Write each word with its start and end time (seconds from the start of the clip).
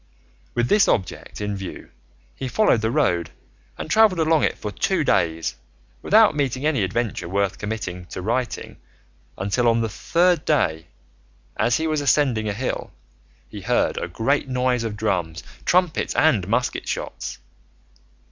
With 0.55 0.67
this 0.67 0.87
object 0.87 1.41
in 1.41 1.55
view 1.55 1.91
he 2.35 2.47
followed 2.47 2.81
the 2.81 2.89
road 2.89 3.29
and 3.77 3.87
travelled 3.87 4.19
along 4.25 4.43
it 4.43 4.57
for 4.57 4.71
two 4.71 5.03
days, 5.03 5.57
without 6.01 6.35
meeting 6.35 6.65
any 6.65 6.81
adventure 6.81 7.29
worth 7.29 7.59
committing 7.59 8.07
to 8.07 8.19
writing 8.23 8.77
until 9.37 9.67
on 9.67 9.81
the 9.81 9.89
third 9.89 10.43
day, 10.43 10.87
as 11.55 11.77
he 11.77 11.85
was 11.85 12.01
ascending 12.01 12.49
a 12.49 12.53
hill, 12.53 12.91
he 13.47 13.61
heard 13.61 13.95
a 13.99 14.07
great 14.07 14.49
noise 14.49 14.83
of 14.83 14.97
drums, 14.97 15.43
trumpets, 15.65 16.15
and 16.15 16.47
musket 16.47 16.87
shots. 16.87 17.37